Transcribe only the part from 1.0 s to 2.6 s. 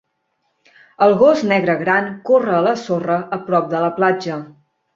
El gos negre gran corre